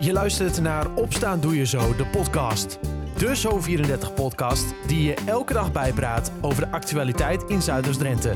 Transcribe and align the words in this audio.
Je 0.00 0.12
luistert 0.12 0.60
naar 0.60 0.94
Opstaan 0.94 1.40
Doe 1.40 1.56
Je 1.56 1.66
Zo, 1.66 1.96
de 1.96 2.06
podcast. 2.06 2.78
De 3.16 3.36
Zo34-podcast 3.36 4.74
die 4.86 5.02
je 5.02 5.14
elke 5.14 5.52
dag 5.52 5.72
bijpraat 5.72 6.32
over 6.40 6.64
de 6.64 6.70
actualiteit 6.70 7.42
in 7.42 7.62
Zuiders-Drenthe. 7.62 8.34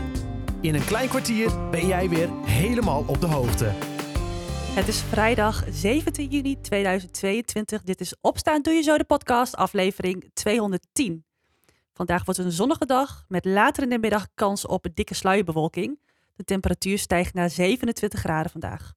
In 0.61 0.75
een 0.75 0.85
klein 0.85 1.09
kwartier 1.09 1.71
ben 1.71 1.87
jij 1.87 2.09
weer 2.09 2.29
helemaal 2.45 3.05
op 3.07 3.21
de 3.21 3.27
hoogte. 3.27 3.65
Het 4.75 4.89
is 4.89 5.03
vrijdag 5.03 5.65
17 5.71 6.29
juni 6.29 6.61
2022. 6.61 7.83
Dit 7.83 8.01
is 8.01 8.15
Opstaan 8.21 8.63
Doe 8.63 8.75
Je 8.75 8.83
Zo, 8.83 8.99
de 8.99 9.05
podcast, 9.05 9.57
aflevering 9.57 10.31
210. 10.33 11.25
Vandaag 11.93 12.25
wordt 12.25 12.41
een 12.41 12.53
zonnige 12.53 12.87
dag 12.87 13.25
met 13.29 13.45
later 13.45 13.83
in 13.83 13.89
de 13.89 13.99
middag 13.99 14.27
kans 14.35 14.67
op 14.67 14.85
een 14.85 14.95
dikke 14.95 15.15
sluierbewolking. 15.15 16.01
De 16.35 16.45
temperatuur 16.45 16.99
stijgt 16.99 17.35
naar 17.35 17.51
27 17.51 18.21
graden 18.21 18.51
vandaag. 18.51 18.93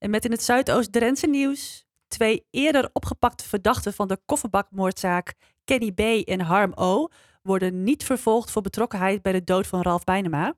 En 0.00 0.10
met 0.10 0.24
in 0.24 0.30
het 0.30 0.42
Zuidoost-Drentse 0.42 1.26
nieuws 1.26 1.86
twee 2.08 2.46
eerder 2.50 2.90
opgepakte 2.92 3.48
verdachten 3.48 3.92
van 3.92 4.08
de 4.08 4.18
kofferbakmoordzaak 4.26 5.34
Kenny 5.64 5.92
B. 5.92 6.28
en 6.28 6.40
Harm 6.40 6.72
O. 6.74 7.08
worden 7.42 7.84
niet 7.84 8.04
vervolgd 8.04 8.50
voor 8.50 8.62
betrokkenheid 8.62 9.22
bij 9.22 9.32
de 9.32 9.44
dood 9.44 9.66
van 9.66 9.82
Ralf 9.82 10.04
Bijnema. 10.04 10.54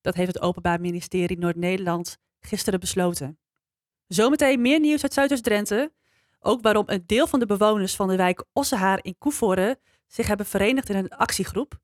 Dat 0.00 0.14
heeft 0.14 0.32
het 0.32 0.42
Openbaar 0.42 0.80
Ministerie 0.80 1.38
Noord-Nederland 1.38 2.18
gisteren 2.40 2.80
besloten. 2.80 3.38
Zometeen 4.06 4.60
meer 4.60 4.80
nieuws 4.80 5.02
uit 5.02 5.12
Zuidoost-Drenthe. 5.12 5.92
Ook 6.40 6.62
waarom 6.62 6.84
een 6.86 7.02
deel 7.06 7.26
van 7.26 7.38
de 7.38 7.46
bewoners 7.46 7.96
van 7.96 8.08
de 8.08 8.16
wijk 8.16 8.44
Ossehaar 8.52 8.98
in 9.02 9.18
Koevoorde 9.18 9.78
zich 10.06 10.26
hebben 10.26 10.46
verenigd 10.46 10.88
in 10.88 10.96
een 10.96 11.08
actiegroep. 11.08 11.78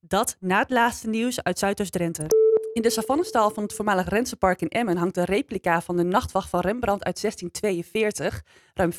Dat 0.00 0.36
na 0.40 0.58
het 0.58 0.70
laatste 0.70 1.08
nieuws 1.08 1.42
uit 1.42 1.58
Zuidoost-Drenthe. 1.58 2.49
In 2.72 2.82
de 2.82 2.90
savannenstal 2.90 3.50
van 3.50 3.62
het 3.62 3.72
voormalig 3.72 4.08
Rensenpark 4.08 4.60
in 4.60 4.68
Emmen 4.68 4.96
hangt 4.96 5.16
een 5.16 5.24
replica 5.24 5.80
van 5.80 5.96
de 5.96 6.02
nachtwacht 6.02 6.48
van 6.48 6.60
Rembrandt 6.60 7.04
uit 7.04 7.20
1642. 7.20 8.44
Ruim 8.74 8.92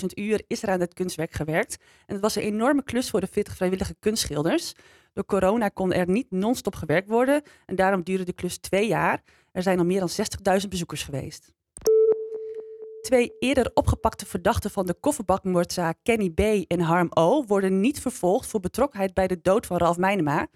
15.000 0.00 0.06
uur 0.14 0.42
is 0.46 0.62
er 0.62 0.68
aan 0.68 0.80
het 0.80 0.94
kunstwerk 0.94 1.32
gewerkt. 1.32 1.76
En 2.06 2.14
het 2.14 2.22
was 2.22 2.34
een 2.36 2.42
enorme 2.42 2.82
klus 2.82 3.10
voor 3.10 3.20
de 3.20 3.26
40 3.26 3.56
vrijwillige 3.56 3.94
kunstschilders. 3.98 4.72
Door 5.12 5.24
corona 5.24 5.68
kon 5.68 5.92
er 5.92 6.08
niet 6.08 6.30
non-stop 6.30 6.74
gewerkt 6.74 7.08
worden 7.08 7.42
en 7.66 7.76
daarom 7.76 8.02
duurde 8.02 8.24
de 8.24 8.32
klus 8.32 8.58
twee 8.58 8.86
jaar. 8.86 9.22
Er 9.52 9.62
zijn 9.62 9.78
al 9.78 9.84
meer 9.84 10.00
dan 10.00 10.10
60.000 10.62 10.68
bezoekers 10.68 11.02
geweest. 11.02 11.52
Twee 13.00 13.32
eerder 13.38 13.70
opgepakte 13.74 14.26
verdachten 14.26 14.70
van 14.70 14.86
de 14.86 14.94
kofferbakmoordzaak 15.00 15.98
Kenny 16.02 16.30
B. 16.30 16.40
en 16.66 16.80
Harm 16.80 17.08
O. 17.10 17.44
worden 17.44 17.80
niet 17.80 18.00
vervolgd 18.00 18.48
voor 18.48 18.60
betrokkenheid 18.60 19.14
bij 19.14 19.26
de 19.26 19.40
dood 19.42 19.66
van 19.66 19.76
Ralf 19.76 19.96
Meinema. 19.96 20.48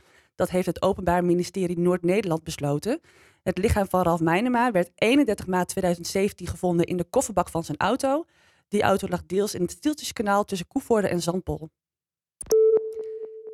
Dat 0.43 0.51
heeft 0.51 0.67
het 0.67 0.83
Openbaar 0.83 1.25
Ministerie 1.25 1.79
Noord-Nederland 1.79 2.45
besloten. 2.45 3.01
Het 3.43 3.59
lichaam 3.59 3.89
van 3.89 4.03
Ralf 4.03 4.21
Meinema 4.21 4.71
werd 4.71 4.91
31 4.95 5.47
maart 5.47 5.69
2017 5.69 6.47
gevonden 6.47 6.87
in 6.87 6.97
de 6.97 7.05
kofferbak 7.05 7.49
van 7.49 7.65
zijn 7.65 7.79
auto. 7.79 8.25
Die 8.69 8.83
auto 8.83 9.09
lag 9.09 9.27
deels 9.27 9.55
in 9.55 9.63
het 9.63 9.71
Stieltjeskanaal 9.71 10.45
tussen 10.45 10.67
Koevoorde 10.67 11.09
en 11.09 11.21
Zandpol. 11.21 11.69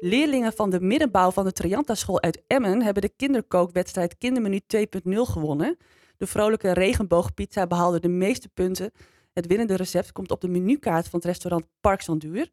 Leerlingen 0.00 0.52
van 0.52 0.70
de 0.70 0.80
middenbouw 0.80 1.30
van 1.30 1.44
de 1.44 1.52
Trianta 1.52 1.94
School 1.94 2.22
uit 2.22 2.42
Emmen 2.46 2.82
hebben 2.82 3.02
de 3.02 3.12
kinderkookwedstrijd 3.16 4.18
Kindermenu 4.18 4.60
2.0 4.76 4.80
gewonnen. 5.04 5.76
De 6.16 6.26
vrolijke 6.26 6.72
regenboogpizza 6.72 7.66
behaalde 7.66 8.00
de 8.00 8.08
meeste 8.08 8.48
punten. 8.48 8.92
Het 9.32 9.46
winnende 9.46 9.76
recept 9.76 10.12
komt 10.12 10.30
op 10.30 10.40
de 10.40 10.48
menukaart 10.48 11.08
van 11.08 11.18
het 11.18 11.28
restaurant 11.28 11.66
Park 11.80 12.20
Duur. 12.20 12.50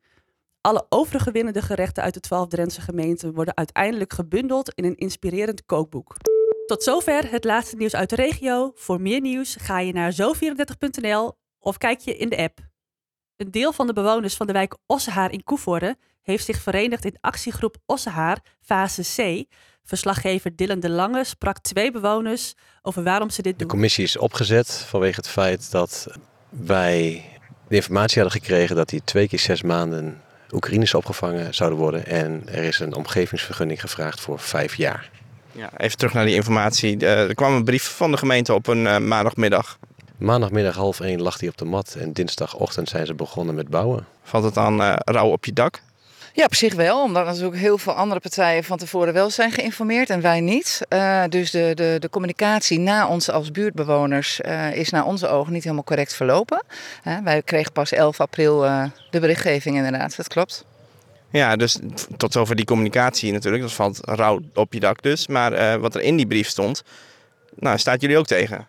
Alle 0.65 0.85
overige 0.89 1.31
winnende 1.31 1.61
gerechten 1.61 2.03
uit 2.03 2.13
de 2.13 2.19
12 2.19 2.47
Drentse 2.47 2.81
gemeenten 2.81 3.33
worden 3.33 3.57
uiteindelijk 3.57 4.13
gebundeld 4.13 4.73
in 4.73 4.83
een 4.83 4.95
inspirerend 4.95 5.65
kookboek. 5.65 6.15
Tot 6.65 6.83
zover 6.83 7.31
het 7.31 7.43
laatste 7.43 7.75
nieuws 7.75 7.95
uit 7.95 8.09
de 8.09 8.15
regio. 8.15 8.71
Voor 8.75 9.01
meer 9.01 9.21
nieuws 9.21 9.55
ga 9.59 9.79
je 9.79 9.93
naar 9.93 10.13
zo34.nl 10.13 11.37
of 11.59 11.77
kijk 11.77 11.99
je 11.99 12.17
in 12.17 12.29
de 12.29 12.37
app. 12.37 12.59
Een 13.35 13.51
deel 13.51 13.73
van 13.73 13.87
de 13.87 13.93
bewoners 13.93 14.35
van 14.35 14.47
de 14.47 14.53
wijk 14.53 14.77
Ossehaar 14.85 15.31
in 15.31 15.43
Koevoorde 15.43 15.97
heeft 16.21 16.45
zich 16.45 16.61
verenigd 16.61 17.05
in 17.05 17.17
actiegroep 17.21 17.77
Ossehaar 17.85 18.39
fase 18.61 19.01
C. 19.01 19.45
Verslaggever 19.83 20.55
Dylan 20.55 20.79
de 20.79 20.89
Lange 20.89 21.23
sprak 21.23 21.59
twee 21.59 21.91
bewoners 21.91 22.53
over 22.81 23.03
waarom 23.03 23.29
ze 23.29 23.41
dit 23.41 23.59
doen. 23.59 23.67
De 23.67 23.73
commissie 23.73 24.03
is 24.03 24.17
opgezet 24.17 24.71
vanwege 24.71 25.15
het 25.15 25.27
feit 25.27 25.71
dat 25.71 26.07
wij 26.49 27.25
de 27.67 27.75
informatie 27.75 28.21
hadden 28.21 28.41
gekregen 28.41 28.75
dat 28.75 28.89
die 28.89 29.03
twee 29.03 29.27
keer 29.27 29.39
zes 29.39 29.61
maanden 29.61 30.23
Oekraïners 30.51 30.93
opgevangen 30.93 31.53
zouden 31.53 31.79
worden. 31.79 32.05
En 32.05 32.43
er 32.45 32.63
is 32.63 32.79
een 32.79 32.95
omgevingsvergunning 32.95 33.81
gevraagd 33.81 34.19
voor 34.19 34.39
vijf 34.39 34.75
jaar. 34.75 35.09
Ja, 35.51 35.69
even 35.77 35.97
terug 35.97 36.13
naar 36.13 36.25
die 36.25 36.35
informatie. 36.35 36.97
Eh, 36.97 37.27
er 37.27 37.35
kwam 37.35 37.53
een 37.53 37.63
brief 37.63 37.83
van 37.83 38.11
de 38.11 38.17
gemeente 38.17 38.53
op 38.53 38.67
een 38.67 38.83
uh, 38.83 38.97
maandagmiddag. 38.97 39.77
Maandagmiddag 40.17 40.75
half 40.75 40.99
één 40.99 41.21
lag 41.21 41.39
hij 41.39 41.49
op 41.49 41.57
de 41.57 41.65
mat 41.65 41.95
en 41.99 42.13
dinsdagochtend 42.13 42.89
zijn 42.89 43.05
ze 43.05 43.13
begonnen 43.13 43.55
met 43.55 43.69
bouwen. 43.69 44.05
Valt 44.23 44.43
het 44.43 44.53
dan 44.53 44.81
uh, 44.81 44.93
rauw 44.97 45.29
op 45.29 45.45
je 45.45 45.53
dak? 45.53 45.81
Ja, 46.35 46.45
op 46.45 46.55
zich 46.55 46.73
wel, 46.73 47.03
omdat 47.03 47.25
natuurlijk 47.25 47.55
heel 47.55 47.77
veel 47.77 47.93
andere 47.93 48.19
partijen 48.19 48.63
van 48.63 48.77
tevoren 48.77 49.13
wel 49.13 49.29
zijn 49.29 49.51
geïnformeerd 49.51 50.09
en 50.09 50.21
wij 50.21 50.41
niet. 50.41 50.81
Uh, 50.89 51.23
dus 51.29 51.51
de, 51.51 51.71
de, 51.75 51.95
de 51.99 52.09
communicatie 52.09 52.79
na 52.79 53.07
ons 53.07 53.29
als 53.29 53.51
buurtbewoners 53.51 54.39
uh, 54.45 54.75
is 54.75 54.89
naar 54.89 55.05
onze 55.05 55.27
ogen 55.27 55.53
niet 55.53 55.63
helemaal 55.63 55.83
correct 55.83 56.13
verlopen. 56.13 56.63
Uh, 57.07 57.17
wij 57.23 57.41
kregen 57.41 57.71
pas 57.71 57.91
11 57.91 58.19
april 58.19 58.59
de 59.09 59.19
berichtgeving 59.19 59.75
inderdaad, 59.75 60.15
dat 60.17 60.27
klopt. 60.27 60.65
Ja, 61.29 61.55
dus 61.55 61.79
tot 62.17 62.33
zover 62.33 62.55
die 62.55 62.65
communicatie 62.65 63.31
natuurlijk, 63.31 63.63
dat 63.63 63.73
valt 63.73 63.99
rauw 64.01 64.39
op 64.53 64.73
je 64.73 64.79
dak 64.79 65.01
dus. 65.01 65.27
Maar 65.27 65.79
wat 65.79 65.95
er 65.95 66.01
in 66.01 66.15
die 66.15 66.27
brief 66.27 66.47
stond, 66.47 66.83
nou, 67.55 67.77
staat 67.77 68.01
jullie 68.01 68.17
ook 68.17 68.27
tegen? 68.27 68.67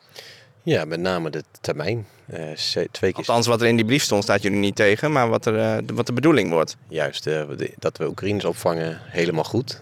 Ja, 0.66 0.84
met 0.84 1.00
name 1.00 1.30
de 1.30 1.42
termijn. 1.60 2.06
Uh, 2.34 2.38
twee 2.54 2.88
keer... 2.90 3.14
Althans, 3.14 3.46
wat 3.46 3.60
er 3.60 3.66
in 3.66 3.76
die 3.76 3.84
brief 3.84 4.02
stond, 4.02 4.22
staat 4.22 4.42
jullie 4.42 4.58
niet 4.58 4.76
tegen, 4.76 5.12
maar 5.12 5.28
wat, 5.28 5.46
er, 5.46 5.54
uh, 5.54 5.88
wat 5.94 6.06
de 6.06 6.12
bedoeling 6.12 6.50
wordt. 6.50 6.76
Juist, 6.88 7.26
uh, 7.26 7.42
dat 7.78 7.98
we 7.98 8.06
Oekraïners 8.08 8.44
opvangen, 8.44 9.00
helemaal 9.02 9.44
goed. 9.44 9.80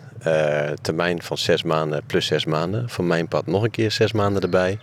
termijn 0.81 1.23
van 1.23 1.39
zes 1.39 1.63
maanden 1.63 2.05
plus 2.07 2.27
zes 2.27 2.45
maanden. 2.45 2.89
Van 2.89 3.07
mijn 3.07 3.29
pad 3.29 3.47
nog 3.47 3.63
een 3.63 3.71
keer 3.71 3.91
zes 3.91 4.13
maanden 4.13 4.43
erbij. 4.43 4.79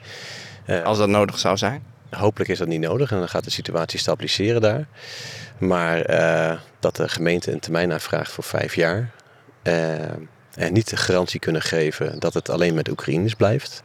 Als 0.84 0.98
dat 0.98 1.10
nodig 1.10 1.40
zou 1.40 1.58
zijn? 1.58 1.84
Hopelijk 2.10 2.50
is 2.50 2.58
dat 2.58 2.68
niet 2.68 2.82
nodig 2.82 3.12
en 3.12 3.18
dan 3.18 3.30
gaat 3.30 3.44
de 3.44 3.52
situatie 3.52 4.00
stabiliseren 4.00 4.62
daar. 4.62 4.88
Maar 5.58 6.06
dat 6.80 6.96
de 6.96 7.10
gemeente 7.10 7.52
een 7.52 7.60
termijn 7.60 7.92
aanvraagt 7.92 8.32
voor 8.32 8.44
vijf 8.44 8.76
jaar. 8.76 9.12
en 9.64 10.74
niet 10.74 10.90
de 10.90 10.98
garantie 10.98 11.40
kunnen 11.40 11.62
geven 11.62 12.20
dat 12.20 12.34
het 12.34 12.50
alleen 12.50 12.74
met 12.74 12.90
Oekraïners 12.90 13.36
blijft 13.36 13.84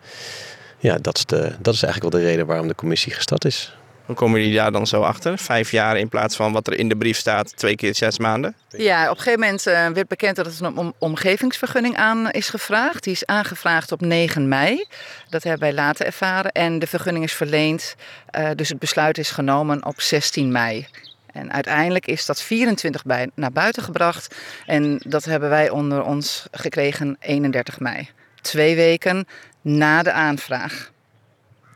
ja, 0.78 0.98
dat 0.98 1.16
is, 1.16 1.24
de, 1.24 1.54
dat 1.58 1.74
is 1.74 1.82
eigenlijk 1.82 2.12
wel 2.12 2.22
de 2.22 2.28
reden 2.28 2.46
waarom 2.46 2.68
de 2.68 2.74
commissie 2.74 3.12
gestart 3.12 3.44
is. 3.44 3.76
Hoe 4.06 4.14
komen 4.14 4.40
jullie 4.40 4.56
daar 4.56 4.72
dan 4.72 4.86
zo 4.86 5.00
achter? 5.00 5.38
Vijf 5.38 5.70
jaar 5.70 5.98
in 5.98 6.08
plaats 6.08 6.36
van 6.36 6.52
wat 6.52 6.66
er 6.66 6.78
in 6.78 6.88
de 6.88 6.96
brief 6.96 7.16
staat, 7.16 7.56
twee 7.56 7.76
keer 7.76 7.94
zes 7.94 8.18
maanden? 8.18 8.54
Ja, 8.68 9.02
op 9.04 9.16
een 9.16 9.22
gegeven 9.22 9.40
moment 9.40 9.66
uh, 9.66 9.88
werd 9.88 10.08
bekend 10.08 10.36
dat 10.36 10.46
er 10.46 10.66
een 10.66 10.94
omgevingsvergunning 10.98 11.96
aan 11.96 12.30
is 12.30 12.48
gevraagd. 12.48 13.04
Die 13.04 13.12
is 13.12 13.26
aangevraagd 13.26 13.92
op 13.92 14.00
9 14.00 14.48
mei. 14.48 14.84
Dat 15.28 15.42
hebben 15.42 15.60
wij 15.60 15.72
later 15.72 16.06
ervaren. 16.06 16.52
En 16.52 16.78
de 16.78 16.86
vergunning 16.86 17.24
is 17.24 17.32
verleend, 17.32 17.94
uh, 18.38 18.50
dus 18.54 18.68
het 18.68 18.78
besluit 18.78 19.18
is 19.18 19.30
genomen 19.30 19.86
op 19.86 20.00
16 20.00 20.52
mei. 20.52 20.86
En 21.32 21.52
uiteindelijk 21.52 22.06
is 22.06 22.26
dat 22.26 22.42
24 22.42 23.04
bij, 23.04 23.30
naar 23.34 23.52
buiten 23.52 23.82
gebracht. 23.82 24.34
En 24.66 25.00
dat 25.04 25.24
hebben 25.24 25.48
wij 25.48 25.70
onder 25.70 26.02
ons 26.02 26.46
gekregen 26.50 27.16
31 27.20 27.80
mei. 27.80 28.08
Twee 28.40 28.76
weken 28.76 29.26
na 29.66 30.02
de 30.02 30.12
aanvraag. 30.12 30.92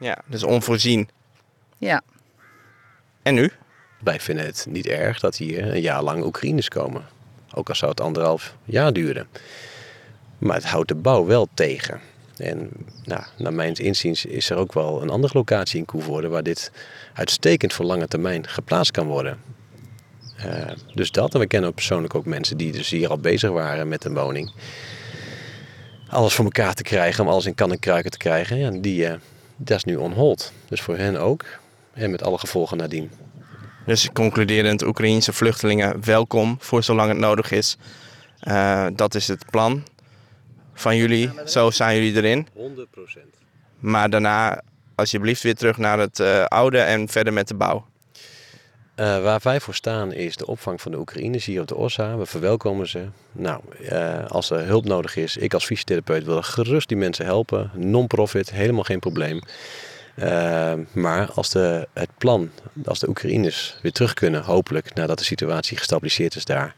Ja, 0.00 0.18
dus 0.26 0.42
onvoorzien. 0.42 1.08
Ja. 1.78 2.02
En 3.22 3.34
nu? 3.34 3.50
Wij 4.02 4.20
vinden 4.20 4.46
het 4.46 4.66
niet 4.68 4.86
erg 4.86 5.20
dat 5.20 5.36
hier 5.36 5.74
een 5.74 5.80
jaar 5.80 6.02
lang 6.02 6.24
Oekraïners 6.24 6.68
komen. 6.68 7.02
Ook 7.54 7.68
al 7.68 7.74
zou 7.74 7.90
het 7.90 8.00
anderhalf 8.00 8.54
jaar 8.64 8.92
duren. 8.92 9.28
Maar 10.38 10.56
het 10.56 10.64
houdt 10.64 10.88
de 10.88 10.94
bouw 10.94 11.26
wel 11.26 11.48
tegen. 11.54 12.00
En 12.36 12.70
nou, 13.04 13.22
naar 13.36 13.52
mijn 13.52 13.74
inziens 13.74 14.24
is 14.24 14.50
er 14.50 14.56
ook 14.56 14.72
wel 14.72 15.02
een 15.02 15.10
andere 15.10 15.34
locatie 15.36 15.78
in 15.78 15.84
Koevoorde 15.84 16.28
waar 16.28 16.42
dit 16.42 16.72
uitstekend 17.14 17.72
voor 17.72 17.84
lange 17.84 18.08
termijn 18.08 18.48
geplaatst 18.48 18.92
kan 18.92 19.06
worden. 19.06 19.38
Uh, 20.46 20.70
dus 20.94 21.10
dat. 21.10 21.34
En 21.34 21.40
we 21.40 21.46
kennen 21.46 21.74
persoonlijk 21.74 22.14
ook 22.14 22.24
mensen 22.24 22.56
die 22.56 22.72
dus 22.72 22.90
hier 22.90 23.10
al 23.10 23.18
bezig 23.18 23.50
waren 23.50 23.88
met 23.88 24.04
een 24.04 24.14
woning 24.14 24.52
alles 26.10 26.34
voor 26.34 26.44
elkaar 26.44 26.74
te 26.74 26.82
krijgen, 26.82 27.24
om 27.24 27.30
alles 27.30 27.46
in 27.46 27.54
kan 27.54 27.70
en 27.70 27.78
kruiken 27.78 28.10
te 28.10 28.18
krijgen, 28.18 28.56
ja, 28.56 28.70
die, 28.70 29.04
uh, 29.04 29.12
dat 29.56 29.76
is 29.76 29.84
nu 29.84 29.96
onhold. 29.96 30.52
Dus 30.68 30.80
voor 30.80 30.96
hen 30.96 31.16
ook. 31.16 31.44
En 31.92 32.10
met 32.10 32.22
alle 32.22 32.38
gevolgen 32.38 32.76
nadien. 32.76 33.10
Dus 33.86 34.12
concluderend, 34.12 34.82
Oekraïense 34.82 35.32
vluchtelingen 35.32 36.04
welkom 36.04 36.56
voor 36.58 36.82
zolang 36.82 37.08
het 37.08 37.18
nodig 37.18 37.50
is. 37.50 37.76
Uh, 38.42 38.86
dat 38.92 39.14
is 39.14 39.28
het 39.28 39.50
plan 39.50 39.82
van 40.74 40.96
jullie. 40.96 41.30
Zo 41.44 41.70
zijn 41.70 41.96
jullie 41.96 42.16
erin. 42.16 42.48
100%. 42.56 42.58
Maar 43.78 44.10
daarna 44.10 44.62
alsjeblieft 44.94 45.42
weer 45.42 45.54
terug 45.54 45.76
naar 45.76 45.98
het 45.98 46.18
uh, 46.18 46.44
oude 46.44 46.78
en 46.78 47.08
verder 47.08 47.32
met 47.32 47.48
de 47.48 47.54
bouw. 47.54 47.86
Uh, 49.00 49.22
waar 49.22 49.40
wij 49.42 49.60
voor 49.60 49.74
staan 49.74 50.12
is 50.12 50.36
de 50.36 50.46
opvang 50.46 50.80
van 50.80 50.92
de 50.92 50.98
Oekraïners 50.98 51.44
hier 51.44 51.60
op 51.60 51.68
de 51.68 51.76
OSSA. 51.76 52.16
We 52.16 52.26
verwelkomen 52.26 52.88
ze. 52.88 53.06
Nou, 53.32 53.60
uh, 53.80 54.26
als 54.26 54.50
er 54.50 54.66
hulp 54.66 54.84
nodig 54.84 55.16
is, 55.16 55.36
ik 55.36 55.54
als 55.54 55.64
fysiotherapeut 55.64 56.24
wil 56.24 56.42
gerust 56.42 56.88
die 56.88 56.96
mensen 56.96 57.24
helpen. 57.24 57.70
Non-profit, 57.74 58.50
helemaal 58.50 58.82
geen 58.82 58.98
probleem. 58.98 59.40
Uh, 60.16 60.72
maar 60.92 61.30
als 61.32 61.50
de, 61.50 61.88
het 61.92 62.08
plan, 62.18 62.50
als 62.84 62.98
de 62.98 63.08
Oekraïners 63.08 63.76
weer 63.82 63.92
terug 63.92 64.14
kunnen, 64.14 64.42
hopelijk 64.42 64.94
nadat 64.94 65.18
de 65.18 65.24
situatie 65.24 65.76
gestabiliseerd 65.76 66.34
is 66.34 66.44
daar, 66.44 66.74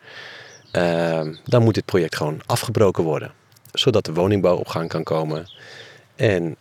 dan 1.44 1.62
moet 1.62 1.74
dit 1.74 1.84
project 1.84 2.16
gewoon 2.16 2.40
afgebroken 2.46 3.04
worden. 3.04 3.32
Zodat 3.72 4.04
de 4.04 4.12
woningbouw 4.12 4.56
op 4.56 4.68
gang 4.68 4.88
kan 4.88 5.02
komen 5.02 5.46
en 6.16 6.56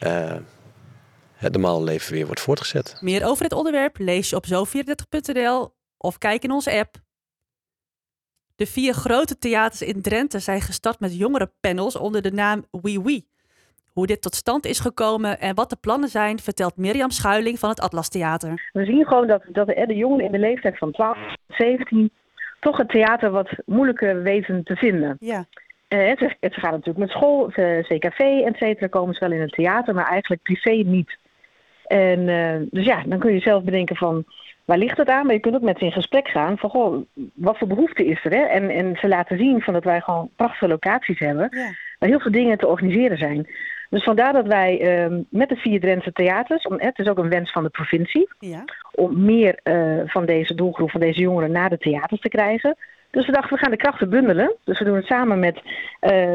het 1.42 1.54
normale 1.54 1.84
leven 1.84 2.14
weer 2.14 2.26
wordt 2.26 2.42
voortgezet. 2.42 2.98
Meer 3.02 3.26
over 3.26 3.44
het 3.44 3.54
onderwerp 3.54 3.98
lees 3.98 4.30
je 4.30 4.36
op 4.36 4.46
zo34.nl 4.46 5.74
of 5.98 6.18
kijk 6.18 6.44
in 6.44 6.52
onze 6.52 6.72
app. 6.72 6.96
De 8.56 8.66
vier 8.66 8.94
grote 8.94 9.38
theaters 9.38 9.82
in 9.82 10.02
Drenthe 10.02 10.40
zijn 10.40 10.62
gestart 10.62 11.00
met 11.00 11.18
jongerenpanels 11.18 11.96
onder 11.96 12.22
de 12.22 12.32
naam 12.32 12.66
Oui. 12.72 13.26
Hoe 13.94 14.08
dit 14.08 14.22
tot 14.22 14.36
stand 14.36 14.66
is 14.66 14.80
gekomen 14.80 15.40
en 15.40 15.56
wat 15.56 15.70
de 15.70 15.76
plannen 15.82 16.10
zijn, 16.10 16.40
vertelt 16.40 16.78
Mirjam 16.78 17.10
Schuiling 17.10 17.60
van 17.60 17.70
het 17.70 17.80
Atlas 17.80 18.10
Theater. 18.10 18.70
We 18.74 18.86
zien 18.86 19.06
gewoon 19.06 19.28
dat, 19.28 19.44
dat 19.48 19.68
de 19.68 19.96
jongeren 19.96 20.26
in 20.26 20.32
de 20.32 20.40
leeftijd 20.40 20.78
van 20.78 20.92
12, 20.92 21.18
17 21.48 22.12
toch 22.60 22.78
het 22.78 22.90
theater 22.90 23.32
wat 23.32 23.50
moeilijker 23.66 24.24
weten 24.24 24.64
te 24.64 24.76
vinden. 24.76 25.16
Ja. 25.20 25.46
Uh, 25.90 26.08
het, 26.08 26.36
het 26.40 26.54
gaat 26.54 26.72
natuurlijk 26.72 26.98
met 26.98 27.10
school, 27.10 27.48
CKV, 27.82 28.20
et 28.20 28.58
cetera, 28.58 28.88
komen 28.88 29.14
ze 29.14 29.20
wel 29.20 29.32
in 29.32 29.42
het 29.42 29.52
theater, 29.52 29.94
maar 29.94 30.08
eigenlijk 30.08 30.42
privé 30.42 30.72
niet. 30.72 31.18
En 31.92 32.20
uh, 32.20 32.68
dus 32.72 32.86
ja, 32.86 33.04
dan 33.06 33.20
kun 33.20 33.34
je 33.34 33.40
zelf 33.40 33.64
bedenken 33.64 33.96
van 33.96 34.26
waar 34.66 34.78
ligt 34.78 34.98
het 34.98 35.10
aan? 35.10 35.26
Maar 35.26 35.36
je 35.36 35.40
kunt 35.42 35.56
ook 35.56 35.62
met 35.62 35.78
ze 35.78 35.86
in 35.86 35.92
gesprek 35.92 36.28
gaan 36.28 36.58
van 36.58 36.70
goh, 36.70 37.06
wat 37.34 37.58
voor 37.58 37.68
behoefte 37.68 38.06
is 38.06 38.26
er? 38.26 38.32
Hè? 38.32 38.44
En, 38.44 38.70
en 38.70 38.96
ze 39.00 39.08
laten 39.08 39.38
zien 39.38 39.62
van 39.62 39.74
dat 39.74 39.84
wij 39.84 40.02
gewoon 40.02 40.30
prachtige 40.36 40.68
locaties 40.68 41.20
hebben, 41.20 41.48
Ja. 41.52 41.70
waar 42.00 42.10
heel 42.10 42.20
veel 42.20 42.32
dingen 42.32 42.58
te 42.58 42.68
organiseren 42.68 43.18
zijn. 43.18 43.48
Dus 43.90 44.04
vandaar 44.04 44.34
dat 44.34 44.48
wij 44.48 45.06
uh, 45.10 45.18
met 45.30 45.50
de 45.50 45.56
vier 45.56 45.80
Drentse 45.80 46.12
theaters, 46.12 46.66
om, 46.68 46.76
het 46.80 47.00
is 47.00 47.08
ook 47.08 47.18
een 47.18 47.30
wens 47.30 47.52
van 47.52 47.64
de 47.64 47.70
provincie, 47.70 48.30
Ja. 48.40 48.64
om 48.92 49.26
meer 49.26 49.60
uh, 49.64 50.02
van 50.06 50.26
deze 50.26 50.56
doelgroep, 50.56 50.92
van 50.92 51.00
deze 51.00 51.20
jongeren 51.20 51.52
naar 51.52 51.70
de 51.70 51.78
theaters 51.78 52.22
te 52.22 52.30
krijgen. 52.30 52.76
Dus 53.10 53.26
we 53.26 53.32
dachten, 53.32 53.54
we 53.54 53.62
gaan 53.62 53.72
de 53.72 53.78
krachten 53.78 54.10
bundelen. 54.10 54.56
Dus 54.64 54.80
we 54.80 54.86
doen 54.86 54.96
het 54.96 55.06
samen 55.06 55.40
met 55.40 55.56
uh, 55.58 55.62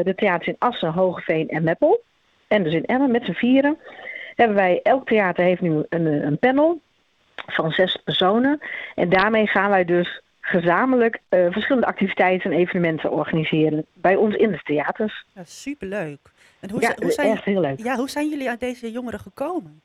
de 0.03 0.13
theaters 0.15 0.47
in 0.47 0.55
Assen, 0.59 0.91
Hogeveen 0.91 1.49
en 1.49 1.63
Meppel. 1.63 2.01
En 2.47 2.63
dus 2.63 2.73
in 2.73 2.85
Emmen 2.85 3.11
met 3.11 3.25
z'n 3.25 3.31
vieren. 3.31 3.77
Hebben 4.37 4.55
wij, 4.55 4.79
elk 4.83 5.07
theater 5.07 5.43
heeft 5.43 5.61
nu 5.61 5.83
een, 5.89 6.05
een 6.05 6.39
panel 6.39 6.81
van 7.45 7.71
zes 7.71 7.97
personen. 8.03 8.59
En 8.95 9.09
daarmee 9.09 9.47
gaan 9.47 9.69
wij 9.69 9.85
dus 9.85 10.21
gezamenlijk 10.41 11.19
uh, 11.29 11.51
verschillende 11.51 11.87
activiteiten 11.87 12.51
en 12.51 12.57
evenementen 12.57 13.11
organiseren 13.11 13.85
bij 13.93 14.15
ons 14.15 14.35
in 14.35 14.51
de 14.51 14.59
theaters. 14.63 15.25
Ja, 15.33 15.43
superleuk. 15.43 16.19
En 16.59 16.69
hoe, 16.69 16.81
ja, 16.81 16.95
hoe, 17.01 17.11
zijn, 17.11 17.31
echt 17.31 17.43
heel 17.43 17.61
leuk. 17.61 17.83
ja, 17.83 17.95
hoe 17.95 18.09
zijn 18.09 18.29
jullie 18.29 18.49
aan 18.49 18.57
deze 18.59 18.91
jongeren 18.91 19.19
gekomen? 19.19 19.81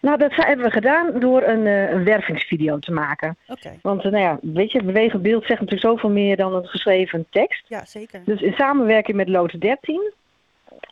Nou, 0.00 0.18
dat 0.18 0.34
hebben 0.34 0.64
we 0.64 0.70
gedaan 0.70 1.20
door 1.20 1.42
een, 1.42 1.66
uh, 1.66 1.90
een 1.90 2.04
wervingsvideo 2.04 2.78
te 2.78 2.92
maken. 2.92 3.36
Okay. 3.48 3.78
Want 3.82 4.04
uh, 4.04 4.12
nou 4.12 4.24
ja, 4.24 4.38
weet 4.42 4.72
je, 4.72 4.82
bewegend 4.82 5.22
beeld 5.22 5.44
zegt 5.46 5.60
natuurlijk 5.60 5.90
zoveel 5.90 6.10
meer 6.10 6.36
dan 6.36 6.54
een 6.54 6.66
geschreven 6.66 7.26
tekst. 7.30 7.64
Ja, 7.68 7.84
zeker. 7.84 8.20
Dus 8.24 8.40
in 8.40 8.52
samenwerking 8.52 9.16
met 9.16 9.28
Lotus 9.28 9.60
13 9.60 10.12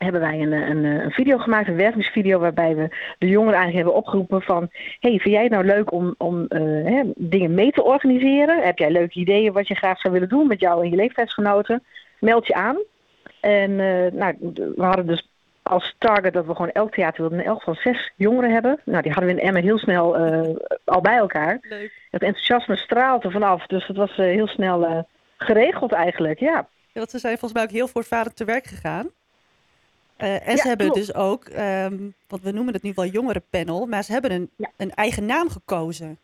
hebben 0.03 0.21
wij 0.21 0.41
een, 0.41 0.53
een, 0.53 0.85
een, 0.85 1.11
video 1.11 1.39
gemaakt, 1.39 1.69
een 1.69 1.77
wervingsvideo, 1.77 2.39
waarbij 2.39 2.77
we 2.77 2.89
de 3.19 3.29
jongeren 3.29 3.59
eigenlijk 3.59 3.85
hebben 3.85 3.95
opgeroepen 3.95 4.43
van... 4.43 4.69
hey, 5.01 5.19
vind 5.19 5.35
jij 5.35 5.43
het 5.43 5.53
nou 5.53 5.65
leuk 5.65 5.93
om, 5.93 6.15
om 6.19 6.47
uh, 6.49 6.59
hè, 6.85 7.03
dingen 7.17 7.55
mee 7.55 7.73
te 7.73 7.83
organiseren? 7.83 8.63
Heb 8.63 8.79
jij 8.79 8.91
leuke 8.91 9.19
ideeën 9.19 9.53
wat 9.53 9.69
je 9.69 9.75
graag 9.75 10.01
zou 10.01 10.13
willen 10.13 10.29
doen 10.29 10.47
met 10.47 10.61
jou 10.61 10.83
en 10.83 10.91
je 10.91 10.97
leeftijdsgenoten? 10.97 11.83
Meld 12.19 12.47
je 12.47 12.55
aan. 12.55 12.79
En 13.41 13.71
uh, 13.71 14.13
nou, 14.13 14.37
we 14.55 14.83
hadden 14.83 15.07
dus 15.07 15.29
als 15.63 15.95
target 15.99 16.33
dat 16.33 16.47
we 16.47 16.55
gewoon 16.55 16.71
elk 16.71 16.93
theater 16.93 17.21
wilden 17.21 17.45
elk 17.45 17.59
geval 17.59 17.75
zes 17.75 18.13
jongeren 18.17 18.53
hebben. 18.53 18.81
Nou, 18.85 19.03
die 19.03 19.13
hadden 19.13 19.35
we 19.35 19.41
in 19.41 19.47
Emmen 19.47 19.63
heel 19.63 19.79
snel 19.79 20.21
uh, 20.21 20.57
al 20.85 21.01
bij 21.01 21.17
elkaar. 21.17 21.59
Leuk. 21.61 21.93
Het 22.11 22.23
enthousiasme 22.23 22.77
straalt 22.77 23.25
er 23.25 23.31
vanaf, 23.31 23.67
dus 23.67 23.87
het 23.87 23.97
was 23.97 24.17
heel 24.17 24.47
snel 24.47 25.07
geregeld 25.37 25.93
eigenlijk, 25.93 26.39
ja. 26.39 26.53
ja. 26.53 26.69
Want 26.93 27.11
ze 27.11 27.19
zijn 27.19 27.39
volgens 27.39 27.53
mij 27.53 27.63
ook 27.63 27.77
heel 27.77 27.89
voortvarend 27.89 28.37
te 28.37 28.45
werk 28.45 28.67
gegaan. 28.67 29.11
Uh, 30.23 30.49
en 30.49 30.51
ja, 30.51 30.57
ze 30.57 30.69
hebben 30.69 30.87
klopt. 30.91 31.07
dus 31.07 31.15
ook, 31.15 31.47
um, 31.47 32.15
want 32.29 32.43
we 32.43 32.51
noemen 32.51 32.75
het 32.75 32.83
nu 32.83 32.93
wel 32.95 33.07
jongerenpanel, 33.07 33.87
maar 33.87 34.03
ze 34.03 34.13
hebben 34.13 34.33
een, 34.33 34.51
ja. 34.57 34.71
een 34.77 34.91
eigen 34.91 35.27
naam 35.27 35.49
gekozen. 35.49 36.19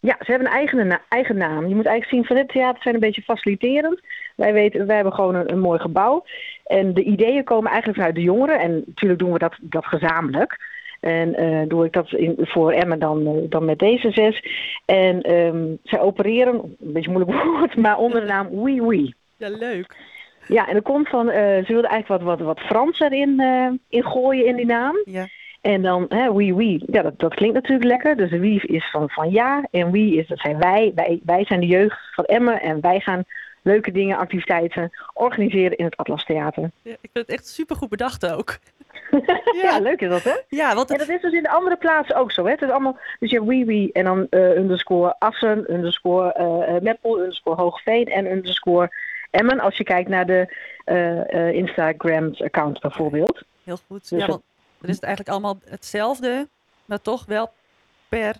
Ja, 0.00 0.16
ze 0.20 0.30
hebben 0.30 0.48
een 0.48 0.54
eigen, 0.54 0.86
na 0.86 1.00
eigen 1.08 1.36
naam. 1.36 1.68
Je 1.68 1.74
moet 1.74 1.86
eigenlijk 1.86 2.08
zien 2.08 2.24
van 2.24 2.36
dit 2.36 2.48
theater 2.48 2.82
zijn 2.82 2.94
een 2.94 3.00
beetje 3.00 3.22
faciliterend. 3.22 4.00
Wij, 4.36 4.52
weten, 4.52 4.86
wij 4.86 4.94
hebben 4.94 5.14
gewoon 5.14 5.34
een, 5.34 5.52
een 5.52 5.60
mooi 5.60 5.78
gebouw. 5.78 6.24
En 6.64 6.94
de 6.94 7.02
ideeën 7.02 7.44
komen 7.44 7.70
eigenlijk 7.70 7.98
vanuit 7.98 8.14
de 8.14 8.22
jongeren. 8.22 8.60
En 8.60 8.82
natuurlijk 8.86 9.20
doen 9.20 9.32
we 9.32 9.38
dat, 9.38 9.56
dat 9.60 9.86
gezamenlijk. 9.86 10.58
En 11.00 11.42
uh, 11.42 11.68
doe 11.68 11.84
ik 11.84 11.92
dat 11.92 12.12
in, 12.12 12.36
voor 12.38 12.72
Emmen 12.72 12.98
dan, 12.98 13.20
uh, 13.20 13.50
dan 13.50 13.64
met 13.64 13.78
deze 13.78 14.10
zes. 14.10 14.42
En 14.84 15.32
um, 15.32 15.78
zij 15.82 16.00
opereren, 16.00 16.54
een 16.54 16.92
beetje 16.92 17.10
moeilijk 17.10 17.38
woord, 17.44 17.76
maar 17.76 17.98
onder 17.98 18.20
de 18.20 18.26
naam 18.26 18.48
Oui 18.50 18.80
Oui. 18.80 19.14
Ja, 19.36 19.48
leuk. 19.48 19.96
Ja, 20.46 20.68
en 20.68 20.74
er 20.74 20.82
komt 20.82 21.08
van, 21.08 21.28
uh, 21.28 21.34
ze 21.34 21.64
wilden 21.66 21.90
eigenlijk 21.90 22.22
wat, 22.22 22.38
wat, 22.38 22.46
wat 22.46 22.60
Frans 22.60 23.00
erin 23.00 23.40
uh, 23.40 23.70
in 23.88 24.04
gooien 24.04 24.46
in 24.46 24.56
die 24.56 24.66
naam. 24.66 24.96
Ja. 25.04 25.26
En 25.60 25.82
dan, 25.82 26.06
hè, 26.08 26.28
oui, 26.28 26.52
oui, 26.52 26.82
ja, 26.86 27.02
dat, 27.02 27.18
dat 27.18 27.34
klinkt 27.34 27.54
natuurlijk 27.54 27.84
lekker. 27.84 28.16
Dus 28.16 28.30
wie 28.30 28.66
is 28.66 28.90
van, 28.90 29.10
van 29.10 29.30
ja 29.30 29.66
en 29.70 29.90
wie 29.90 30.16
is, 30.16 30.26
dat 30.26 30.38
zijn 30.38 30.58
wij. 30.58 30.92
wij. 30.94 31.20
Wij 31.24 31.44
zijn 31.44 31.60
de 31.60 31.66
jeugd 31.66 31.98
van 32.14 32.24
Emmen 32.24 32.60
en 32.60 32.80
wij 32.80 33.00
gaan 33.00 33.24
leuke 33.62 33.92
dingen, 33.92 34.16
activiteiten 34.16 34.90
organiseren 35.14 35.76
in 35.76 35.84
het 35.84 35.96
Atlas 35.96 36.24
Theater. 36.24 36.70
Ja, 36.82 36.90
ik 36.90 37.10
vind 37.12 37.26
het 37.26 37.36
echt 37.36 37.46
supergoed 37.46 37.88
bedacht 37.88 38.26
ook. 38.26 38.58
ja. 39.10 39.40
ja, 39.62 39.78
leuk 39.78 40.00
is 40.00 40.08
dat, 40.08 40.22
hè? 40.22 40.34
Ja, 40.48 40.74
want. 40.74 40.90
En 40.90 40.98
dat 40.98 41.08
is 41.08 41.20
dus 41.20 41.32
in 41.32 41.42
de 41.42 41.50
andere 41.50 41.76
plaatsen 41.76 42.16
ook 42.16 42.32
zo, 42.32 42.44
hè? 42.44 42.50
Het 42.50 42.62
is 42.62 42.70
allemaal, 42.70 42.98
dus 43.18 43.30
je 43.30 43.36
hebt 43.36 43.48
oui, 43.48 43.64
oui 43.64 43.90
en 43.92 44.04
dan 44.04 44.26
uh, 44.30 44.56
underscore 44.56 45.16
Assen, 45.18 45.72
underscore 45.72 46.34
uh, 46.38 46.80
Meppel, 46.80 47.18
underscore 47.18 47.56
Hoogveen 47.56 48.06
en 48.06 48.32
underscore 48.32 48.90
Emmen. 49.34 49.60
Als 49.60 49.76
je 49.76 49.84
kijkt 49.84 50.08
naar 50.08 50.26
de 50.26 50.56
uh, 50.86 51.52
Instagram-account 51.52 52.80
bijvoorbeeld. 52.80 53.42
Heel 53.64 53.78
goed. 53.86 54.08
Dus 54.08 54.20
ja, 54.20 54.26
want 54.26 54.42
dan 54.80 54.88
is 54.88 54.94
het 54.94 55.04
eigenlijk 55.04 55.34
allemaal 55.34 55.58
hetzelfde, 55.64 56.48
maar 56.84 57.00
toch 57.00 57.26
wel 57.26 57.52
per, 58.08 58.34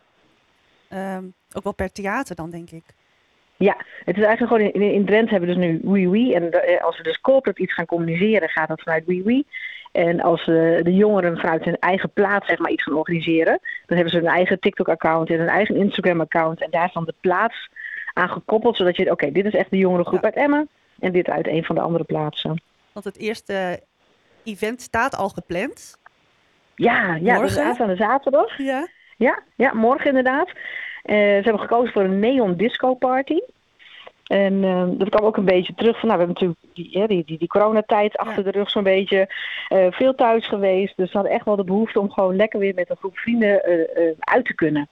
um, 0.92 1.34
ook 1.52 1.62
wel 1.62 1.74
per 1.74 1.92
theater 1.92 2.36
dan, 2.36 2.50
denk 2.50 2.70
ik. 2.70 2.84
Ja, 3.56 3.76
het 4.04 4.16
is 4.16 4.22
eigenlijk 4.22 4.52
gewoon 4.52 4.82
in, 4.82 4.94
in 4.94 5.06
Drenthe 5.06 5.30
hebben 5.30 5.48
we 5.48 5.54
dus 5.54 5.64
nu 5.64 5.80
Oui. 6.08 6.34
En 6.34 6.50
de, 6.50 6.82
als 6.82 6.96
we 6.96 7.02
dus 7.02 7.20
corporate 7.20 7.62
iets 7.62 7.74
gaan 7.74 7.86
communiceren, 7.86 8.48
gaat 8.48 8.68
dat 8.68 8.82
vanuit 8.82 9.06
Oui. 9.06 9.44
En 9.92 10.20
als 10.20 10.40
uh, 10.40 10.82
de 10.82 10.94
jongeren 10.94 11.38
vanuit 11.38 11.64
hun 11.64 11.78
eigen 11.78 12.10
plaats 12.10 12.46
zeg 12.46 12.58
maar, 12.58 12.70
iets 12.70 12.82
gaan 12.82 12.94
organiseren, 12.94 13.60
dan 13.86 13.96
hebben 13.96 14.14
ze 14.14 14.18
een 14.18 14.34
eigen 14.34 14.60
TikTok-account 14.60 15.30
en 15.30 15.40
een 15.40 15.48
eigen 15.48 15.76
Instagram-account. 15.76 16.62
En 16.62 16.70
daar 16.70 16.86
is 16.86 16.92
dan 16.92 17.04
de 17.04 17.14
plaats 17.20 17.68
aan 18.12 18.28
gekoppeld, 18.28 18.76
zodat 18.76 18.96
je, 18.96 19.02
oké, 19.02 19.12
okay, 19.12 19.32
dit 19.32 19.44
is 19.44 19.54
echt 19.54 19.70
de 19.70 19.78
jongerengroep 19.78 20.20
ja. 20.20 20.26
uit 20.26 20.36
Emmen 20.36 20.68
en 21.04 21.12
dit 21.12 21.28
uit 21.28 21.46
een 21.46 21.64
van 21.64 21.74
de 21.74 21.80
andere 21.80 22.04
plaatsen. 22.04 22.62
Want 22.92 23.04
het 23.04 23.18
eerste 23.18 23.80
event 24.44 24.82
staat 24.82 25.16
al 25.16 25.28
gepland. 25.28 25.98
Ja, 26.74 27.14
ja 27.14 27.38
dus 27.38 27.58
aanstaande 27.58 27.96
zaterdag. 27.96 28.58
Ja. 28.58 28.88
Ja, 29.16 29.42
ja, 29.56 29.74
morgen 29.74 30.06
inderdaad. 30.06 30.48
Uh, 30.48 30.54
ze 31.04 31.40
hebben 31.42 31.60
gekozen 31.60 31.92
voor 31.92 32.02
een 32.02 32.18
neon 32.18 32.56
disco 32.56 32.94
party. 32.94 33.40
En 34.24 34.52
uh, 34.52 34.84
dat 34.88 35.08
kwam 35.08 35.24
ook 35.24 35.36
een 35.36 35.44
beetje 35.44 35.74
terug 35.74 36.00
van, 36.00 36.08
nou, 36.08 36.20
we 36.20 36.26
hebben 36.26 36.46
natuurlijk 36.48 36.74
die, 36.74 36.98
ja, 36.98 37.06
die, 37.06 37.24
die, 37.24 37.38
die 37.38 37.48
coronatijd 37.48 38.16
achter 38.16 38.44
ja. 38.44 38.50
de 38.50 38.58
rug 38.58 38.70
zo'n 38.70 38.82
beetje. 38.82 39.34
Uh, 39.68 39.86
veel 39.90 40.14
thuis 40.14 40.46
geweest, 40.46 40.96
dus 40.96 41.10
ze 41.10 41.16
hadden 41.16 41.34
echt 41.34 41.44
wel 41.44 41.56
de 41.56 41.64
behoefte 41.64 42.00
om 42.00 42.10
gewoon 42.10 42.36
lekker 42.36 42.58
weer 42.58 42.74
met 42.74 42.90
een 42.90 42.96
groep 42.96 43.18
vrienden 43.18 43.62
uit 44.18 44.44
te 44.44 44.54
kunnen. 44.54 44.88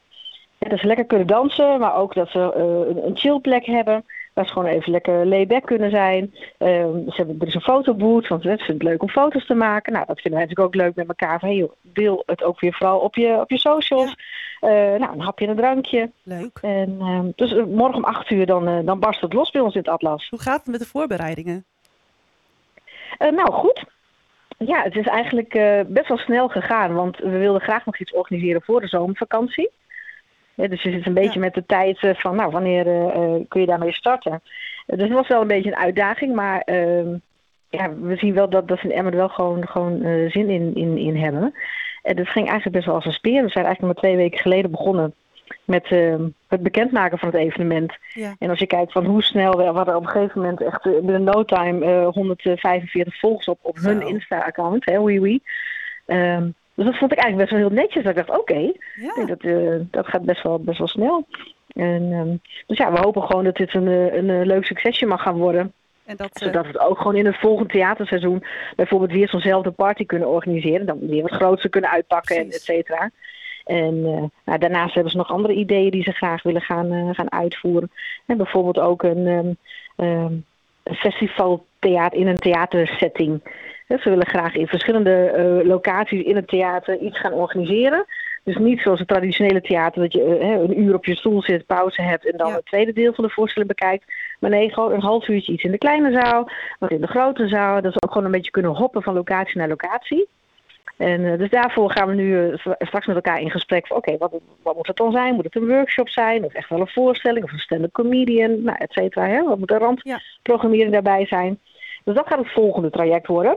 Ja, 0.59 0.69
dat 0.69 0.79
ze 0.79 0.87
lekker 0.87 1.05
kunnen 1.05 1.27
dansen, 1.27 1.81
maar 1.81 1.97
ook 1.97 2.15
dat 2.15 2.29
ze 2.29 2.39
een, 2.39 3.07
een 3.07 3.17
chillplek 3.17 3.65
hebben. 3.65 4.05
Waar 4.33 4.47
ze 4.47 4.53
gewoon 4.53 4.69
even 4.69 4.93
lekker 4.93 5.27
layback 5.27 5.67
kunnen 5.67 5.91
zijn. 5.91 6.23
Um, 6.59 7.05
ze 7.07 7.13
hebben, 7.17 7.41
er 7.41 7.47
is 7.47 7.55
een 7.55 7.61
fotoboot, 7.61 8.29
want 8.29 8.43
ze 8.43 8.49
vinden 8.49 8.67
het 8.75 8.83
leuk 8.83 9.03
om 9.03 9.09
foto's 9.09 9.47
te 9.47 9.55
maken. 9.55 9.93
Nou, 9.93 10.07
dat 10.07 10.21
vinden 10.21 10.41
wij 10.41 10.49
natuurlijk 10.49 10.77
ook 10.77 10.83
leuk 10.83 10.95
met 10.95 11.09
elkaar. 11.09 11.39
Van, 11.39 11.49
hey, 11.49 11.59
joh, 11.59 11.73
deel 11.81 12.23
het 12.27 12.43
ook 12.43 12.61
weer 12.61 12.75
vooral 12.75 12.99
op 12.99 13.15
je, 13.15 13.41
op 13.41 13.51
je 13.51 13.59
socials. 13.59 14.15
Ja. 14.61 14.95
Uh, 14.95 14.99
nou, 15.01 15.13
een 15.13 15.21
hapje 15.21 15.45
en 15.45 15.51
een 15.51 15.57
drankje. 15.57 16.11
Leuk. 16.23 16.59
En, 16.63 17.01
um, 17.01 17.33
dus 17.37 17.53
uh, 17.53 17.65
morgen 17.65 17.97
om 17.97 18.05
acht 18.05 18.31
uur 18.31 18.47
dan, 18.47 18.69
uh, 18.69 18.79
dan 18.85 18.99
barst 18.99 19.21
het 19.21 19.33
los 19.33 19.51
bij 19.51 19.61
ons 19.61 19.75
in 19.75 19.81
het 19.81 19.89
Atlas. 19.89 20.29
Hoe 20.29 20.41
gaat 20.41 20.61
het 20.61 20.71
met 20.71 20.81
de 20.81 20.87
voorbereidingen? 20.87 21.65
nou, 23.19 23.53
goed. 23.53 23.85
Ja, 24.59 24.83
het 24.83 24.97
is 24.97 25.07
eigenlijk 25.07 25.51
best 25.89 26.09
wel 26.09 26.19
snel 26.19 26.49
gegaan. 26.49 26.95
Want 26.95 27.19
we 27.19 27.39
wilden 27.39 27.61
graag 27.61 27.85
nog 27.87 27.99
iets 27.99 28.13
organiseren 28.13 28.63
voor 28.63 28.81
de 28.81 28.87
zomervakantie. 28.87 29.71
Dus 30.69 30.83
je 30.83 30.91
zit 30.91 31.07
een 31.07 31.15
beetje 31.15 31.41
ja. 31.41 31.45
met 31.45 31.55
de 31.55 31.67
tijd 31.67 31.99
van, 32.01 32.37
nou, 32.37 32.51
wanneer 32.51 32.87
uh, 32.87 33.45
kun 33.49 33.61
je 33.61 33.67
daarmee 33.67 33.93
starten? 33.93 34.43
Dus 34.87 35.01
het 35.01 35.13
was 35.13 35.29
wel 35.29 35.41
een 35.41 35.47
beetje 35.47 35.71
een 35.71 35.77
uitdaging, 35.77 36.35
maar 36.35 36.63
uh, 36.67 37.15
ja, 37.71 37.95
we 38.01 38.17
zien 38.17 38.35
wel 38.35 38.49
dat, 38.49 38.69
dat 38.69 38.79
ze 38.79 38.95
in 38.95 39.11
wel 39.11 39.29
gewoon, 39.29 39.69
gewoon 39.69 40.01
zin 40.31 40.51
in, 40.51 40.75
in, 40.75 40.99
in 40.99 41.17
hebben. 41.17 41.55
En 42.03 42.17
dat 42.17 42.29
ging 42.29 42.47
eigenlijk 42.47 42.77
best 42.77 42.87
wel 42.87 42.95
als 42.95 43.05
een 43.05 43.13
speer. 43.13 43.43
We 43.43 43.51
zijn 43.51 43.65
eigenlijk 43.65 43.95
maar 43.95 44.05
twee 44.05 44.17
weken 44.17 44.39
geleden 44.39 44.71
begonnen 44.71 45.15
met 45.65 45.89
het 46.49 46.63
bekendmaken 46.63 47.19
van 47.19 47.29
het 47.29 47.37
evenement. 47.37 47.93
Ja. 48.15 48.35
En 48.39 48.51
als 48.51 48.59
je 48.59 48.67
kijkt 48.67 48.93
van 48.93 49.05
hoe 49.05 49.23
snel 49.23 49.57
we 49.57 49.63
hadden 49.63 49.97
op 49.97 50.03
een 50.03 50.09
gegeven 50.09 50.41
moment 50.41 50.63
echt 50.63 50.83
binnen 50.83 51.25
no 51.25 51.45
time 51.45 52.05
145 52.05 53.19
volgers 53.19 53.49
op, 53.49 53.59
op 53.63 53.77
hun 53.77 54.07
Insta-account, 54.07 54.85
hè, 54.85 54.99
oui, 54.99 55.19
oui. 55.19 55.41
Um, 56.07 56.55
dus 56.83 56.91
dat 56.91 57.01
vond 57.01 57.13
ik 57.13 57.19
eigenlijk 57.19 57.51
best 57.51 57.61
wel 57.61 57.71
heel 57.71 57.83
netjes. 57.83 58.05
Dat 58.05 58.17
ik 58.17 58.27
dacht, 58.27 58.41
oké, 58.41 58.73
Ja. 58.95 59.27
Dat, 59.27 59.41
eh, 59.41 59.81
dat 59.91 60.07
gaat 60.07 60.25
best 60.25 60.43
wel, 60.43 60.59
best 60.59 60.79
wel 60.79 60.89
snel. 60.89 61.27
En, 61.73 62.13
ehm, 62.13 62.37
dus 62.67 62.79
ja, 62.79 62.93
we 62.93 62.99
hopen 62.99 63.23
gewoon 63.23 63.45
dat 63.45 63.57
dit 63.57 63.75
een, 63.75 63.89
eh, 63.89 64.15
een, 64.15 64.31
eh, 64.31 64.47
leuk 64.47 64.65
succesje 64.65 65.07
mag 65.07 65.23
gaan 65.23 65.37
worden. 65.39 65.73
En 66.05 66.17
dat, 66.17 66.31
Zodat 66.33 66.63
we 66.63 66.69
het 66.69 66.79
ook 66.79 66.99
gewoon 66.99 67.17
in 67.17 67.27
het 67.27 67.39
volgende 67.39 67.73
theaterseizoen 67.73 68.45
bijvoorbeeld 68.77 69.13
weer 69.13 69.29
zo'nzelfde 69.29 69.71
party 69.71 70.07
kunnen 70.07 70.29
organiseren. 70.29 70.87
Dan 70.87 70.99
weer 71.07 71.23
wat 71.23 71.31
groter 71.31 71.71
kunnen 71.71 71.91
uitpakken 71.91 72.37
en 72.37 72.47
et 72.47 72.63
cetera. 72.63 73.11
En 73.65 74.03
nou, 74.45 74.59
daarnaast 74.59 74.95
hebben 74.95 75.13
ze 75.13 75.19
nog 75.19 75.31
andere 75.31 75.55
ideeën 75.55 75.91
die 75.91 76.03
ze 76.03 76.13
graag 76.13 76.43
willen 76.43 76.61
gaan, 76.61 77.15
gaan 77.15 77.33
uitvoeren. 77.33 77.91
En 78.27 78.37
bijvoorbeeld 78.37 78.79
ook 78.79 79.03
een, 79.03 79.27
ehm 79.27 79.53
ehm, 79.97 80.25
een 80.25 80.45
festivaltheater 80.85 82.19
in 82.19 82.27
een 82.27 82.39
theatersetting. 82.39 83.41
Ze 83.89 84.09
willen 84.11 84.27
graag 84.27 84.55
in 84.55 84.67
verschillende 84.67 85.25
eh, 85.27 85.67
locaties 85.69 86.25
in 86.25 86.37
het 86.37 86.49
theater 86.49 86.99
iets 86.99 87.19
gaan 87.21 87.33
organiseren. 87.33 88.07
Dus 88.45 88.57
niet 88.57 88.81
zoals 88.81 88.99
het 88.99 89.09
traditionele 89.09 89.61
theater, 89.61 90.03
dat 90.03 90.13
je 90.13 90.39
eh, 90.39 90.49
een 90.51 90.81
uur 90.81 90.95
op 90.95 91.05
je 91.05 91.17
stoel 91.17 91.43
zit, 91.43 91.67
pauze 91.67 92.03
hebt 92.03 92.31
en 92.31 92.37
dan 92.37 92.49
Ja. 92.49 92.55
het 92.55 92.67
tweede 92.67 92.93
deel 92.93 93.13
van 93.13 93.25
de 93.25 93.31
voorstelling 93.31 93.71
bekijkt. 93.71 94.05
Maar 94.41 94.51
nee, 94.51 94.73
gewoon 94.73 94.93
een 94.93 95.01
half 95.01 95.29
uurtje 95.29 95.53
iets 95.53 95.65
in 95.65 95.71
de 95.71 95.79
kleine 95.79 96.13
zaal, 96.13 96.51
wat 96.79 96.91
in 96.91 97.01
de 97.01 97.07
grote 97.07 97.49
zaal. 97.49 97.83
Dat 97.83 97.93
ze 97.93 98.03
ook 98.03 98.13
gewoon 98.13 98.27
een 98.27 98.33
beetje 98.33 98.51
kunnen 98.51 98.71
hoppen 98.71 99.03
van 99.03 99.15
locatie 99.15 99.59
naar 99.59 99.69
locatie. 99.69 100.29
En 100.97 101.25
eh, 101.33 101.39
dus 101.39 101.51
daarvoor 101.51 101.91
gaan 101.91 102.09
we 102.09 102.15
nu 102.15 102.49
eh, 102.51 102.59
st- 102.59 102.75
straks 102.87 103.07
met 103.07 103.17
elkaar 103.17 103.41
in 103.41 103.51
gesprek 103.51 103.87
van 103.87 103.97
oké, 103.97 104.17
wat, 104.17 104.33
wat 104.63 104.77
moet 104.77 104.87
het 104.87 104.97
dan 104.97 105.13
zijn? 105.13 105.35
Moet 105.35 105.45
het 105.45 105.57
een 105.57 105.67
workshop 105.69 106.09
zijn? 106.09 106.45
Of 106.45 106.53
echt 106.53 106.69
wel 106.69 106.81
een 106.81 106.89
voorstelling? 106.89 107.45
Of 107.45 107.53
een 107.53 107.59
stand-up 107.59 107.93
comedian? 107.93 108.63
Nou, 108.63 108.77
et 108.79 108.93
cetera. 108.93 109.27
Hè? 109.29 109.43
Wat 109.45 109.59
moet 109.59 109.69
de 109.69 109.79
randprogrammering 109.79 110.93
daarbij 110.93 111.27
zijn? 111.27 111.59
Dus 112.05 112.15
dat 112.15 112.27
gaat 112.27 112.39
het 112.39 112.53
volgende 112.53 112.91
traject 112.91 113.27
worden. 113.27 113.57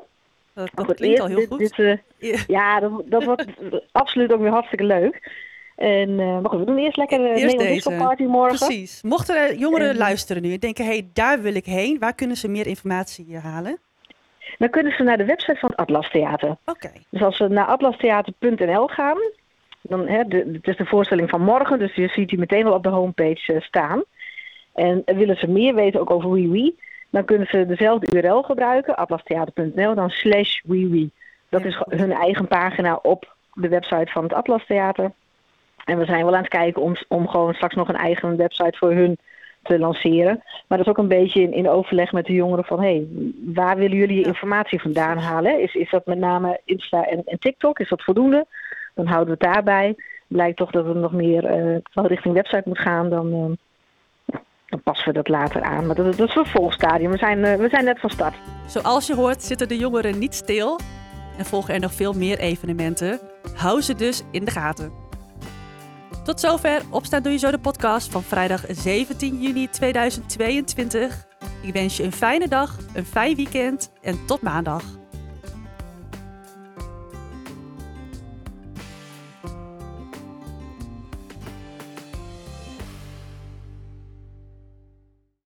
dat, 0.53 0.93
klinkt 0.93 1.19
al 1.19 1.27
heel 1.27 1.35
dit- 1.35 1.47
goed. 1.47 1.59
dit, 1.59 1.79
eh, 1.79 1.97
Ja. 2.17 2.37
ja, 2.47 2.79
dat, 2.79 2.91
dat 3.05 3.23
wordt 3.23 3.45
absoluut 3.91 4.33
ook 4.33 4.41
weer 4.41 4.51
hartstikke 4.51 4.83
leuk. 4.85 5.43
En, 5.75 6.15
maar 6.15 6.49
goed, 6.49 6.59
we 6.59 6.65
doen 6.65 6.77
eerst 6.77 6.97
lekker 6.97 7.17
de 7.17 7.33
Eerst 7.35 7.57
deze. 7.57 7.91
party 7.97 8.23
morgen. 8.23 8.57
Precies. 8.67 9.01
Mochten 9.03 9.35
er 9.37 9.55
jongeren 9.55 9.89
En- 9.89 9.97
luisteren 9.97 10.41
nu 10.41 10.53
en 10.53 10.59
denken, 10.59 10.85
hé, 10.85 10.91
hey, 10.91 11.09
daar 11.13 11.41
wil 11.41 11.55
ik 11.55 11.65
heen. 11.65 11.99
Waar 11.99 12.15
kunnen 12.15 12.37
ze 12.37 12.47
meer 12.47 12.67
informatie 12.67 13.37
halen? 13.37 13.77
Dan 14.57 14.69
kunnen 14.69 14.91
ze 14.93 15.03
naar 15.03 15.17
de 15.17 15.25
website 15.25 15.59
van 15.59 15.69
het 15.69 15.79
Atlas 15.79 16.09
Theater. 16.09 16.55
Oké. 16.65 16.91
Dus 17.09 17.21
als 17.21 17.37
ze 17.37 17.47
naar 17.47 17.65
atlastheater.nl 17.65 18.87
gaan, 18.87 19.17
dan, 19.81 20.07
hè, 20.07 20.23
de, 20.23 20.49
het 20.53 20.67
is 20.67 20.77
de 20.77 20.85
voorstelling 20.85 21.29
van 21.29 21.41
morgen, 21.41 21.79
dus 21.79 21.93
je 21.93 22.07
ziet 22.07 22.29
die 22.29 22.39
meteen 22.39 22.63
wel 22.63 22.73
op 22.73 22.83
de 22.83 22.89
homepage 22.89 23.53
eh, 23.53 23.61
staan. 23.61 24.03
En 24.73 25.01
willen 25.05 25.37
ze 25.37 25.47
meer 25.47 25.75
weten 25.75 25.99
ook 25.99 26.09
over 26.09 26.31
WeWe, 26.31 26.73
dan 27.09 27.25
kunnen 27.25 27.47
ze 27.47 27.65
dezelfde 27.65 28.17
URL 28.17 28.41
gebruiken, 28.41 28.95
atlastheater.nl, 28.95 29.95
dan 29.95 30.09
slash 30.09 30.59
WeWe. 30.63 31.09
Dat 31.49 31.61
Ja. 31.61 31.67
is 31.67 31.81
hun 31.99 32.11
eigen 32.11 32.47
pagina 32.47 32.99
op 33.01 33.35
de 33.53 33.67
website 33.67 34.11
van 34.11 34.23
het 34.23 34.33
Atlas 34.33 34.65
Theater. 34.65 35.11
En 35.85 35.97
we 35.97 36.05
zijn 36.05 36.25
wel 36.25 36.33
aan 36.35 36.39
het 36.41 36.49
kijken 36.49 36.81
om, 36.81 36.95
om 37.07 37.27
gewoon 37.27 37.53
straks 37.53 37.75
nog 37.75 37.87
een 37.87 37.95
eigen 37.95 38.37
website 38.37 38.77
voor 38.77 38.91
hun 38.91 39.17
te 39.65 39.79
lanceren. 39.79 40.43
Maar 40.67 40.77
dat 40.77 40.87
is 40.87 40.87
ook 40.87 40.97
een 40.97 41.07
beetje 41.07 41.41
in, 41.41 41.53
in 41.53 41.69
overleg 41.69 42.11
met 42.11 42.25
de 42.25 42.33
jongeren 42.33 42.65
van... 42.65 42.81
hé, 42.81 42.85
hey, 42.85 43.07
waar 43.53 43.77
willen 43.77 43.97
jullie 43.97 44.19
je 44.19 44.25
informatie 44.25 44.81
vandaan 44.81 45.17
halen? 45.17 45.61
Is, 45.61 45.73
is 45.73 45.89
dat 45.89 46.05
met 46.05 46.17
name 46.17 46.61
Insta 46.65 47.05
en, 47.05 47.21
en 47.25 47.39
TikTok? 47.39 47.79
Is 47.79 47.89
dat 47.89 48.03
voldoende? 48.03 48.45
Dan 48.93 49.05
houden 49.07 49.37
we 49.37 49.45
het 49.45 49.53
daarbij. 49.53 49.95
Blijkt 50.27 50.57
toch 50.57 50.71
dat 50.71 50.85
het 50.85 50.95
nog 50.95 51.11
meer 51.11 51.41
wel 51.93 52.07
richting 52.07 52.33
website 52.33 52.63
moet 52.65 52.79
gaan... 52.79 53.09
dan, 53.09 53.33
eh, 53.33 54.37
dan 54.65 54.81
passen 54.83 55.07
we 55.07 55.13
dat 55.13 55.27
later 55.27 55.61
aan. 55.61 55.85
Maar 55.85 55.95
dat, 55.95 56.05
dat 56.17 56.29
is 56.29 56.35
een 56.35 56.45
vervolgstadium. 56.45 57.11
We 57.11 57.17
zijn, 57.17 57.43
eh, 57.43 57.55
we 57.55 57.69
zijn 57.69 57.85
net 57.85 57.99
van 57.99 58.09
start. 58.09 58.35
Zoals 58.67 59.07
je 59.07 59.15
hoort 59.15 59.43
zitten 59.43 59.67
de 59.67 59.77
jongeren 59.77 60.19
niet 60.19 60.33
stil 60.33 60.79
en 61.37 61.45
volgen 61.45 61.73
er 61.73 61.79
nog 61.79 61.93
veel 61.93 62.13
meer 62.13 62.39
evenementen. 62.39 63.19
Hou 63.55 63.81
ze 63.81 63.95
dus 63.95 64.23
in 64.31 64.45
de 64.45 64.51
gaten. 64.51 65.04
Tot 66.25 66.39
zover 66.39 66.81
Opstaan 66.89 67.23
Doe 67.23 67.31
Je 67.31 67.37
Zo 67.37 67.51
de 67.51 67.59
podcast 67.59 68.11
van 68.11 68.23
vrijdag 68.23 68.63
17 68.69 69.41
juni 69.41 69.69
2022. 69.69 71.25
Ik 71.61 71.73
wens 71.73 71.97
je 71.97 72.03
een 72.03 72.11
fijne 72.11 72.47
dag, 72.47 72.77
een 72.93 73.05
fijn 73.05 73.35
weekend 73.35 73.91
en 74.01 74.25
tot 74.25 74.41
maandag. 74.41 74.83